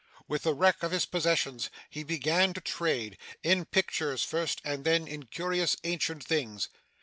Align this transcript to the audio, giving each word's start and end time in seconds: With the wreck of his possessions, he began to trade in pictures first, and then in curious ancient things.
With 0.27 0.41
the 0.41 0.55
wreck 0.55 0.81
of 0.81 0.89
his 0.89 1.05
possessions, 1.05 1.69
he 1.87 2.01
began 2.01 2.55
to 2.55 2.61
trade 2.61 3.19
in 3.43 3.65
pictures 3.65 4.23
first, 4.23 4.59
and 4.63 4.83
then 4.83 5.07
in 5.07 5.25
curious 5.27 5.77
ancient 5.83 6.23
things. 6.25 6.69